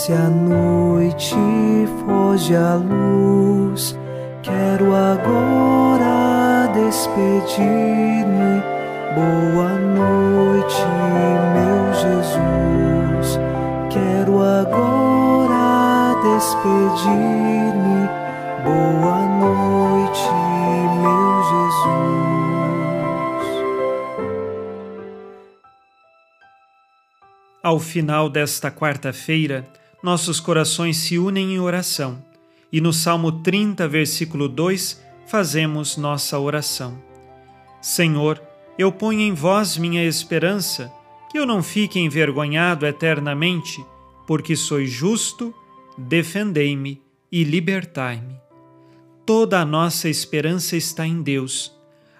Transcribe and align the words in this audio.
Desce 0.00 0.14
a 0.14 0.30
noite, 0.30 1.36
foge 2.06 2.56
a 2.56 2.74
luz. 2.76 3.94
Quero 4.42 4.94
agora 4.94 6.68
despedir-me. 6.72 8.62
Boa 9.14 9.74
noite, 9.74 10.86
meu 11.52 11.92
Jesus. 11.92 13.38
Quero 13.90 14.40
agora 14.40 16.14
despedir-me. 16.22 18.08
Boa 18.64 19.20
noite, 19.38 20.30
meu 21.02 21.42
Jesus. 21.50 21.90
Ao 27.62 27.78
final 27.78 28.30
desta 28.30 28.70
quarta-feira, 28.70 29.68
nossos 30.02 30.40
corações 30.40 30.96
se 30.96 31.18
unem 31.18 31.54
em 31.54 31.58
oração 31.58 32.30
e 32.72 32.80
no 32.80 32.92
Salmo 32.92 33.32
30, 33.32 33.88
versículo 33.88 34.48
2, 34.48 35.02
fazemos 35.26 35.96
nossa 35.96 36.38
oração. 36.38 37.02
Senhor, 37.80 38.40
eu 38.78 38.92
ponho 38.92 39.20
em 39.20 39.34
vós 39.34 39.76
minha 39.76 40.04
esperança, 40.04 40.92
que 41.30 41.38
eu 41.38 41.44
não 41.44 41.62
fique 41.62 41.98
envergonhado 41.98 42.86
eternamente, 42.86 43.84
porque 44.26 44.54
sois 44.54 44.90
justo, 44.90 45.52
defendei-me 45.98 47.02
e 47.30 47.42
libertai-me. 47.42 48.36
Toda 49.26 49.60
a 49.60 49.64
nossa 49.64 50.08
esperança 50.08 50.76
está 50.76 51.06
em 51.06 51.22
Deus. 51.22 51.72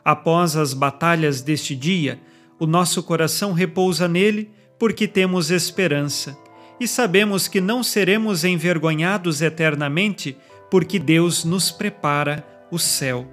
Após 0.04 0.56
as 0.56 0.74
batalhas 0.74 1.40
deste 1.40 1.76
dia, 1.76 2.20
o 2.58 2.66
nosso 2.66 3.02
coração 3.02 3.52
repousa 3.52 4.08
nele 4.08 4.50
porque 4.78 5.06
temos 5.06 5.50
esperança 5.50 6.36
e 6.80 6.88
sabemos 6.88 7.46
que 7.46 7.60
não 7.60 7.82
seremos 7.82 8.42
envergonhados 8.42 9.42
eternamente, 9.42 10.34
porque 10.70 10.98
Deus 10.98 11.44
nos 11.44 11.70
prepara 11.70 12.42
o 12.70 12.78
céu. 12.78 13.28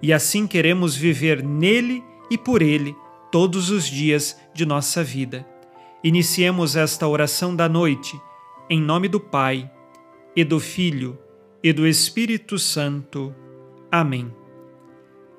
E 0.00 0.12
assim 0.12 0.46
queremos 0.46 0.94
viver 0.94 1.42
nele 1.42 2.02
e 2.30 2.38
por 2.38 2.62
ele 2.62 2.94
todos 3.32 3.70
os 3.70 3.86
dias 3.86 4.38
de 4.54 4.64
nossa 4.64 5.02
vida. 5.02 5.44
Iniciemos 6.04 6.76
esta 6.76 7.08
oração 7.08 7.56
da 7.56 7.68
noite, 7.68 8.18
em 8.70 8.80
nome 8.80 9.08
do 9.08 9.18
Pai, 9.18 9.68
e 10.36 10.44
do 10.44 10.60
Filho, 10.60 11.18
e 11.62 11.72
do 11.72 11.86
Espírito 11.86 12.58
Santo. 12.58 13.34
Amém. 13.90 14.32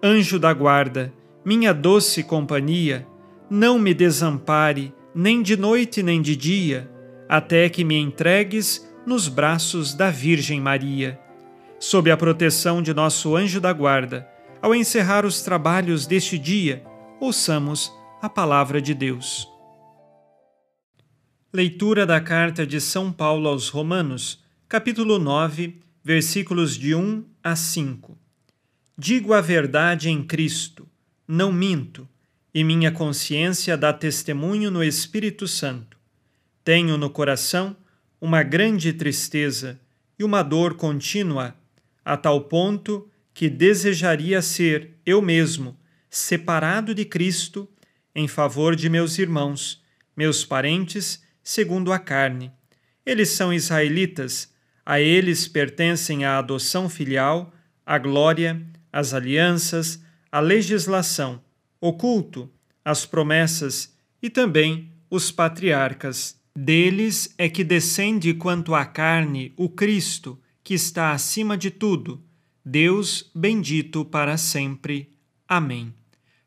Anjo 0.02 0.38
da 0.38 0.54
guarda, 0.54 1.14
minha 1.46 1.74
doce 1.74 2.24
companhia, 2.24 3.08
não 3.50 3.80
me 3.80 3.94
desampare, 3.94 4.94
nem 5.16 5.42
de 5.42 5.56
noite 5.56 6.04
nem 6.04 6.22
de 6.22 6.36
dia 6.36 6.93
até 7.28 7.70
que 7.70 7.84
me 7.84 7.96
entregues 7.96 8.88
nos 9.06 9.28
braços 9.28 9.94
da 9.94 10.10
Virgem 10.10 10.60
Maria. 10.60 11.20
Sob 11.80 12.10
a 12.10 12.18
proteção 12.18 12.82
de 12.82 12.94
nosso 12.94 13.36
anjo 13.36 13.60
da 13.60 13.74
guarda, 13.74 14.28
ao 14.62 14.74
encerrar 14.74 15.26
os 15.26 15.42
trabalhos 15.42 16.08
deste 16.08 16.38
dia, 16.40 16.84
ouçamos 17.20 17.92
a 18.22 18.30
palavra 18.30 18.82
de 18.82 18.94
Deus. 18.94 19.48
Leitura 21.52 22.06
da 22.06 22.20
carta 22.22 22.66
de 22.66 22.80
São 22.80 23.12
Paulo 23.12 23.50
aos 23.50 23.68
Romanos, 23.70 24.42
capítulo 24.68 25.20
9, 25.20 25.82
versículos 26.04 26.78
de 26.78 26.96
1 26.96 27.24
a 27.44 27.56
5. 27.56 28.18
Digo 28.98 29.34
a 29.34 29.42
verdade 29.42 30.10
em 30.10 30.24
Cristo, 30.24 30.88
não 31.28 31.52
minto, 31.52 32.08
e 32.54 32.64
minha 32.64 32.92
consciência 32.92 33.76
dá 33.76 33.92
testemunho 33.92 34.72
no 34.72 34.84
Espírito 34.84 35.48
Santo 35.48 35.94
tenho 36.64 36.98
no 36.98 37.10
coração 37.10 37.76
uma 38.20 38.42
grande 38.42 38.94
tristeza 38.94 39.80
e 40.18 40.24
uma 40.24 40.42
dor 40.42 40.76
contínua, 40.76 41.56
a 42.06 42.16
tal 42.16 42.42
ponto 42.42 43.10
que 43.34 43.50
desejaria 43.50 44.42
ser 44.42 44.92
eu 45.06 45.22
mesmo 45.22 45.78
separado 46.10 46.94
de 46.94 47.04
Cristo 47.06 47.68
em 48.14 48.28
favor 48.28 48.76
de 48.76 48.88
meus 48.88 49.18
irmãos, 49.18 49.82
meus 50.16 50.46
parentes, 50.46 51.24
segundo 51.44 51.92
a 51.92 51.98
carne. 51.98 52.52
Eles 53.04 53.30
são 53.30 53.52
israelitas, 53.52 54.54
a 54.86 55.00
eles 55.00 55.48
pertencem 55.48 56.24
a 56.24 56.38
adoção 56.38 56.88
filial, 56.88 57.52
a 57.84 57.98
glória, 57.98 58.62
as 58.92 59.14
alianças, 59.14 60.04
a 60.32 60.40
legislação, 60.40 61.42
o 61.82 61.94
culto, 61.94 62.50
as 62.86 63.06
promessas 63.06 63.94
e 64.22 64.30
também 64.30 64.92
os 65.10 65.32
patriarcas. 65.32 66.40
Deles 66.56 67.34
é 67.36 67.50
que 67.50 67.64
descende 67.64 68.32
quanto 68.32 68.76
à 68.76 68.86
carne 68.86 69.52
o 69.58 69.68
Cristo, 69.68 70.40
que 70.64 70.76
está 70.76 71.12
acima 71.12 71.58
de 71.58 71.72
tudo, 71.72 72.22
Deus 72.64 73.32
bendito 73.34 74.06
para 74.06 74.38
sempre. 74.38 75.10
Amém. 75.48 75.92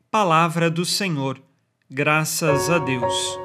Palavra 0.09 0.71
do 0.71 0.85
Senhor. 0.85 1.41
Graças 1.89 2.69
a 2.69 2.79
Deus. 2.79 3.37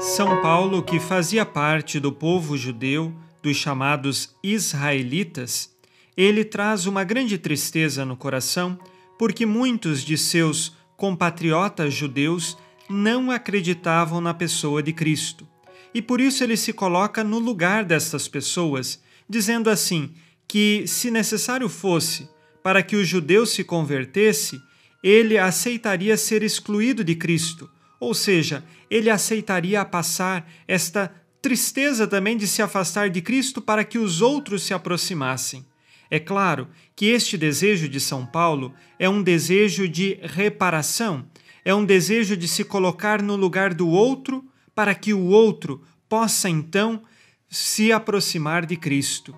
São 0.00 0.40
Paulo, 0.40 0.82
que 0.82 0.98
fazia 0.98 1.44
parte 1.44 2.00
do 2.00 2.10
povo 2.10 2.56
judeu, 2.56 3.14
dos 3.42 3.58
chamados 3.58 4.34
israelitas, 4.42 5.76
ele 6.16 6.44
traz 6.44 6.86
uma 6.86 7.04
grande 7.04 7.36
tristeza 7.36 8.04
no 8.06 8.16
coração, 8.16 8.78
porque 9.18 9.44
muitos 9.44 10.02
de 10.02 10.16
seus 10.16 10.74
compatriotas 10.96 11.92
judeus 11.92 12.56
não 12.88 13.30
acreditavam 13.30 14.20
na 14.20 14.32
pessoa 14.32 14.82
de 14.82 14.92
Cristo. 14.92 15.46
E 15.94 16.00
por 16.00 16.20
isso 16.20 16.42
ele 16.44 16.56
se 16.56 16.72
coloca 16.72 17.24
no 17.24 17.38
lugar 17.38 17.84
destas 17.84 18.28
pessoas, 18.28 19.02
dizendo 19.28 19.70
assim: 19.70 20.14
que, 20.46 20.84
se 20.86 21.10
necessário 21.10 21.68
fosse, 21.68 22.28
para 22.62 22.82
que 22.82 22.96
o 22.96 23.04
judeu 23.04 23.44
se 23.44 23.62
convertesse, 23.62 24.60
ele 25.02 25.38
aceitaria 25.38 26.16
ser 26.16 26.42
excluído 26.42 27.04
de 27.04 27.14
Cristo, 27.14 27.70
ou 28.00 28.14
seja, 28.14 28.64
ele 28.90 29.10
aceitaria 29.10 29.84
passar 29.84 30.50
esta 30.66 31.12
tristeza 31.40 32.06
também 32.06 32.36
de 32.36 32.46
se 32.46 32.62
afastar 32.62 33.10
de 33.10 33.20
Cristo 33.20 33.60
para 33.60 33.84
que 33.84 33.98
os 33.98 34.20
outros 34.20 34.62
se 34.62 34.74
aproximassem. 34.74 35.64
É 36.10 36.18
claro 36.18 36.68
que 36.96 37.06
este 37.06 37.36
desejo 37.36 37.88
de 37.88 38.00
São 38.00 38.24
Paulo 38.26 38.74
é 38.98 39.08
um 39.08 39.22
desejo 39.22 39.86
de 39.86 40.18
reparação, 40.22 41.26
é 41.68 41.74
um 41.74 41.84
desejo 41.84 42.34
de 42.34 42.48
se 42.48 42.64
colocar 42.64 43.20
no 43.20 43.36
lugar 43.36 43.74
do 43.74 43.86
outro 43.88 44.42
para 44.74 44.94
que 44.94 45.12
o 45.12 45.26
outro 45.26 45.84
possa 46.08 46.48
então 46.48 47.02
se 47.46 47.92
aproximar 47.92 48.64
de 48.64 48.74
Cristo. 48.74 49.36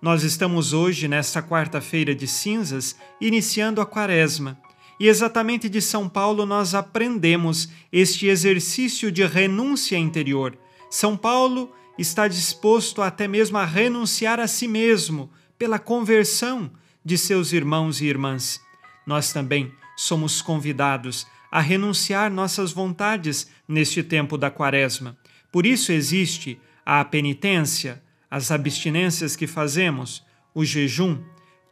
Nós 0.00 0.22
estamos 0.22 0.72
hoje, 0.72 1.08
nesta 1.08 1.42
quarta-feira 1.42 2.14
de 2.14 2.28
cinzas, 2.28 2.94
iniciando 3.20 3.80
a 3.80 3.86
Quaresma. 3.86 4.56
E 5.00 5.08
exatamente 5.08 5.68
de 5.68 5.82
São 5.82 6.08
Paulo 6.08 6.46
nós 6.46 6.72
aprendemos 6.72 7.68
este 7.90 8.28
exercício 8.28 9.10
de 9.10 9.26
renúncia 9.26 9.98
interior. 9.98 10.56
São 10.88 11.16
Paulo 11.16 11.72
está 11.98 12.28
disposto 12.28 13.02
até 13.02 13.26
mesmo 13.26 13.58
a 13.58 13.64
renunciar 13.64 14.38
a 14.38 14.46
si 14.46 14.68
mesmo 14.68 15.28
pela 15.58 15.80
conversão 15.80 16.70
de 17.04 17.18
seus 17.18 17.52
irmãos 17.52 18.00
e 18.00 18.04
irmãs. 18.04 18.60
Nós 19.04 19.32
também 19.32 19.72
somos 19.96 20.40
convidados 20.40 21.26
a 21.56 21.60
renunciar 21.60 22.30
nossas 22.30 22.70
vontades 22.70 23.48
neste 23.66 24.02
tempo 24.02 24.36
da 24.36 24.50
Quaresma. 24.50 25.16
Por 25.50 25.64
isso 25.64 25.90
existe 25.90 26.60
a 26.84 27.02
penitência, 27.02 28.02
as 28.30 28.50
abstinências 28.50 29.34
que 29.34 29.46
fazemos, 29.46 30.22
o 30.54 30.66
jejum. 30.66 31.18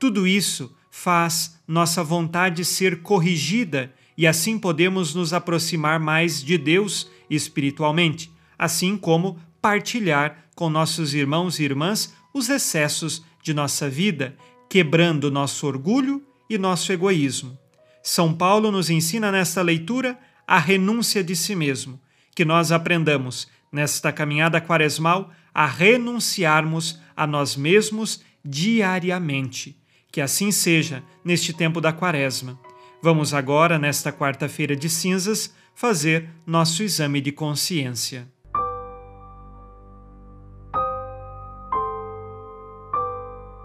Tudo 0.01 0.27
isso 0.27 0.75
faz 0.91 1.61
nossa 1.69 2.03
vontade 2.03 2.65
ser 2.65 3.03
corrigida 3.03 3.93
e 4.17 4.27
assim 4.27 4.59
podemos 4.59 5.15
nos 5.15 5.35
aproximar 5.35 6.01
mais 6.01 6.43
de 6.43 6.57
Deus 6.57 7.11
espiritualmente, 7.29 8.33
assim 8.59 8.97
como 8.97 9.39
partilhar 9.61 10.47
com 10.55 10.71
nossos 10.71 11.13
irmãos 11.13 11.61
e 11.61 11.65
irmãs 11.65 12.15
os 12.33 12.49
excessos 12.49 13.23
de 13.43 13.53
nossa 13.53 13.87
vida, 13.91 14.35
quebrando 14.67 15.31
nosso 15.31 15.67
orgulho 15.67 16.23
e 16.49 16.57
nosso 16.57 16.91
egoísmo. 16.91 17.63
São 18.07 18.35
Paulo 18.35 18.71
nos 18.71 18.91
ensina 18.91 19.33
nesta 19.33 19.63
leitura 19.63 20.19
a 20.47 20.59
renúncia 20.59 21.25
de 21.25 21.35
si 21.35 21.57
mesmo, 21.57 21.99
que 22.37 22.45
nós 22.45 22.71
aprendamos 22.71 23.49
nesta 23.73 24.13
caminhada 24.13 24.61
quaresmal 24.61 25.33
a 25.55 25.65
renunciarmos 25.65 27.01
a 27.17 27.27
nós 27.27 27.57
mesmos 27.57 28.23
diariamente. 28.45 29.75
Que 30.13 30.21
assim 30.21 30.53
seja 30.53 31.03
neste 31.25 31.55
tempo 31.55 31.81
da 31.81 31.95
quaresma. 31.95 32.61
Vamos 33.01 33.33
agora, 33.33 33.79
nesta 33.79 34.13
quarta-feira 34.13 34.77
de 34.77 34.91
cinzas, 34.91 35.55
fazer 35.75 36.29
nosso 36.47 36.83
exame 36.83 37.23
de 37.23 37.33
consciência. 37.33 38.29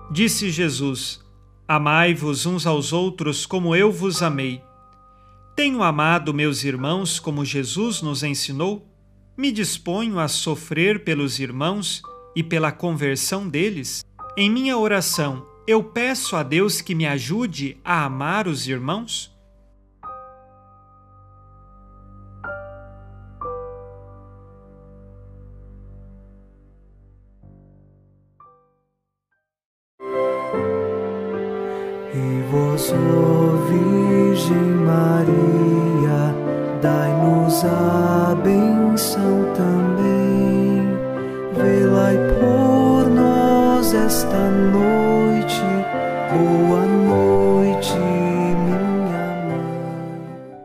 Disse 0.09 0.50
Jesus: 0.50 1.29
Amai-vos 1.69 2.45
uns 2.45 2.66
aos 2.66 2.92
outros 2.92 3.45
como 3.45 3.75
eu 3.75 3.92
vos 3.92 4.21
amei. 4.21 4.62
Tenho 5.56 5.83
amado 5.83 6.33
meus 6.33 6.63
irmãos 6.63 7.19
como 7.19 7.45
Jesus 7.45 8.01
nos 8.01 8.24
ensinou? 8.24 8.89
me 9.39 9.54
disponho 9.54 10.19
a 10.19 10.27
sofrer 10.27 11.06
pelos 11.06 11.39
irmãos 11.39 12.01
e 12.36 12.44
pela 12.44 12.74
conversão 12.74 13.48
deles? 13.48 14.04
Em 14.36 14.51
minha 14.51 14.77
oração, 14.77 15.48
eu 15.66 15.81
peço 15.81 16.36
a 16.36 16.44
Deus 16.44 16.81
que 16.81 16.94
me 16.94 17.07
ajude 17.07 17.77
a 17.81 18.04
amar 18.04 18.50
os 18.50 18.68
irmãos? 18.68 19.31
Dai-nos 36.89 37.63
a 37.65 38.36
benção 38.44 39.53
também. 39.53 40.81
Velai 41.56 42.18
por 42.39 43.09
nós 43.12 43.94
esta 43.94 44.50
noite. 44.50 45.62
Boa 46.31 46.86
noite, 46.88 47.94
minha 47.94 48.80
mãe. 49.45 50.63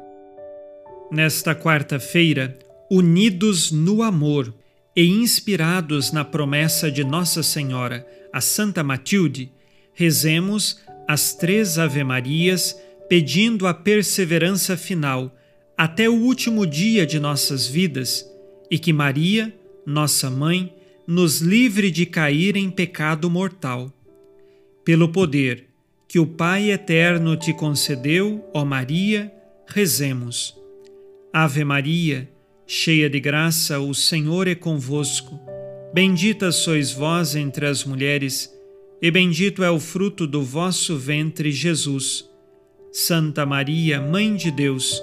Nesta 1.11 1.55
quarta-feira, 1.55 2.59
unidos 2.91 3.71
no 3.71 4.03
amor 4.03 4.55
e 4.97 5.07
inspirados 5.07 6.11
na 6.11 6.25
promessa 6.25 6.91
de 6.91 7.05
Nossa 7.05 7.43
Senhora, 7.43 8.07
a 8.33 8.41
Santa 8.41 8.83
Matilde, 8.83 9.53
rezemos 9.93 10.81
as 11.07 11.35
três 11.35 11.79
Ave-Marias, 11.79 12.75
pedindo 13.11 13.67
a 13.67 13.75
perseverança 13.75 14.75
final 14.75 15.31
até 15.77 16.09
o 16.09 16.15
último 16.15 16.67
dia 16.67 17.07
de 17.07 17.19
nossas 17.19 17.67
vidas 17.67 18.29
e 18.71 18.79
que 18.79 18.93
Maria, 18.93 19.55
nossa 19.85 20.31
mãe, 20.31 20.75
nos 21.07 21.41
livre 21.41 21.91
de 21.91 22.07
cair 22.07 22.57
em 22.57 22.71
pecado 22.71 23.29
mortal. 23.29 23.93
Pelo 24.85 25.09
poder 25.09 25.67
que 26.09 26.19
o 26.19 26.27
Pai 26.27 26.71
eterno 26.71 27.37
te 27.37 27.53
concedeu, 27.53 28.49
ó 28.55 28.65
Maria, 28.65 29.33
rezemos. 29.67 30.57
Ave 31.33 31.65
Maria, 31.65 32.31
cheia 32.67 33.11
de 33.11 33.19
graça, 33.19 33.81
o 33.81 33.95
Senhor 33.95 34.47
é 34.47 34.55
convosco. 34.55 35.41
Bendita 35.93 36.53
sois 36.53 36.93
vós 36.93 37.35
entre 37.35 37.67
as 37.67 37.85
mulheres 37.85 38.53
e 39.03 39.11
bendito 39.11 39.63
é 39.63 39.71
o 39.71 39.79
fruto 39.79 40.27
do 40.27 40.43
vosso 40.43 40.97
ventre, 40.97 41.51
Jesus. 41.51 42.25
Santa 42.93 43.45
Maria, 43.45 44.01
Mãe 44.01 44.35
de 44.35 44.51
Deus, 44.51 45.03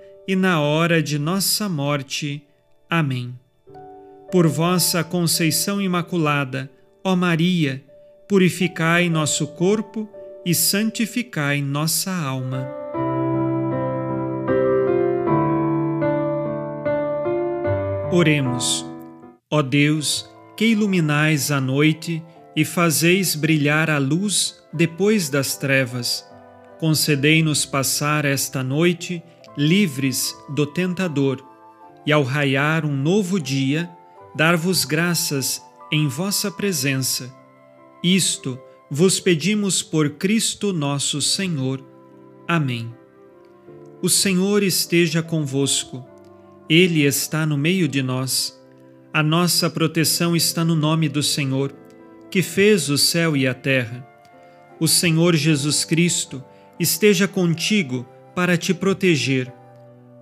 na 0.35 0.61
hora 0.61 1.01
de 1.01 1.17
nossa 1.17 1.67
morte. 1.67 2.43
Amém. 2.89 3.33
Por 4.31 4.47
vossa 4.47 5.03
conceição 5.03 5.81
imaculada, 5.81 6.69
ó 7.03 7.15
Maria, 7.15 7.83
purificai 8.27 9.09
nosso 9.09 9.47
corpo 9.47 10.09
e 10.45 10.55
santificai 10.55 11.61
nossa 11.61 12.11
alma. 12.11 12.67
Oremos. 18.11 18.85
Ó 19.49 19.61
Deus, 19.61 20.29
que 20.55 20.65
iluminais 20.65 21.51
a 21.51 21.61
noite, 21.61 22.23
e 22.55 22.65
fazeis 22.65 23.35
brilhar 23.35 23.89
a 23.89 23.97
luz 23.97 24.61
depois 24.73 25.29
das 25.29 25.55
trevas. 25.55 26.25
Concedei-nos 26.79 27.65
passar 27.65 28.25
esta 28.25 28.63
noite 28.63 29.23
livres 29.57 30.35
do 30.49 30.65
tentador, 30.65 31.43
e 32.05 32.11
ao 32.11 32.23
raiar 32.23 32.85
um 32.85 32.95
novo 32.95 33.39
dia, 33.39 33.89
dar-vos 34.35 34.85
graças 34.85 35.61
em 35.91 36.07
vossa 36.07 36.49
presença. 36.49 37.33
Isto 38.03 38.59
vos 38.89 39.19
pedimos 39.19 39.83
por 39.83 40.11
Cristo 40.11 40.73
nosso 40.73 41.21
Senhor. 41.21 41.83
Amém. 42.47 42.93
O 44.01 44.09
Senhor 44.09 44.63
esteja 44.63 45.21
convosco, 45.21 46.03
Ele 46.67 47.05
está 47.05 47.45
no 47.45 47.57
meio 47.57 47.87
de 47.87 48.01
nós. 48.01 48.59
A 49.13 49.21
nossa 49.21 49.69
proteção 49.69 50.35
está 50.35 50.65
no 50.65 50.75
nome 50.75 51.07
do 51.07 51.21
Senhor 51.21 51.73
que 52.31 52.41
fez 52.41 52.89
o 52.89 52.97
céu 52.97 53.35
e 53.35 53.45
a 53.45 53.53
terra. 53.53 54.07
O 54.79 54.87
Senhor 54.87 55.35
Jesus 55.35 55.83
Cristo 55.83 56.41
esteja 56.79 57.27
contigo 57.27 58.07
para 58.35 58.57
te 58.57 58.73
proteger, 58.73 59.51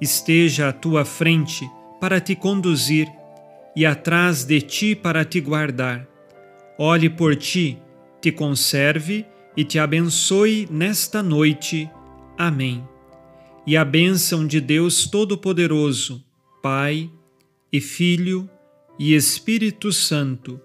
esteja 0.01 0.69
à 0.69 0.73
tua 0.73 1.05
frente 1.05 1.69
para 1.99 2.19
te 2.19 2.35
conduzir 2.35 3.07
e 3.75 3.85
atrás 3.85 4.43
de 4.43 4.61
ti 4.61 4.95
para 4.95 5.23
te 5.23 5.39
guardar. 5.39 6.07
Olhe 6.77 7.09
por 7.09 7.35
ti, 7.35 7.77
te 8.21 8.31
conserve 8.31 9.25
e 9.55 9.63
te 9.63 9.77
abençoe 9.77 10.67
nesta 10.71 11.21
noite. 11.21 11.89
Amém. 12.37 12.83
E 13.67 13.75
a 13.75 13.83
bênção 13.83 14.47
de 14.47 14.61
Deus 14.61 15.07
Todo-Poderoso, 15.07 16.23
Pai 16.61 17.09
e 17.71 17.79
Filho 17.79 18.49
e 18.97 19.13
Espírito 19.13 19.91
Santo, 19.91 20.59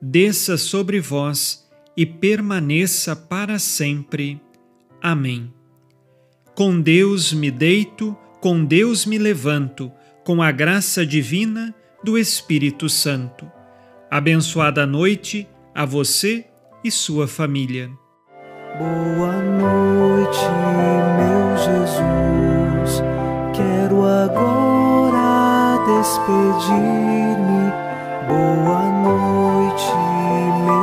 desça 0.00 0.56
sobre 0.56 1.00
vós 1.00 1.68
e 1.96 2.04
permaneça 2.04 3.14
para 3.14 3.58
sempre. 3.58 4.40
Amém. 5.00 5.59
Com 6.60 6.78
Deus 6.78 7.32
me 7.32 7.50
deito, 7.50 8.14
com 8.38 8.62
Deus 8.62 9.06
me 9.06 9.16
levanto, 9.16 9.90
com 10.22 10.42
a 10.42 10.52
graça 10.52 11.06
divina 11.06 11.74
do 12.04 12.18
Espírito 12.18 12.86
Santo. 12.86 13.50
Abençoada 14.10 14.84
noite 14.84 15.48
a 15.74 15.86
você 15.86 16.44
e 16.84 16.90
sua 16.90 17.26
família. 17.26 17.88
Boa 18.78 19.40
noite, 19.42 20.38
meu 21.16 21.56
Jesus. 21.56 23.02
Quero 23.56 24.04
agora 24.04 25.78
despedir-me. 25.86 27.72
Boa 28.28 28.82
noite, 29.02 29.86
meu. 30.66 30.79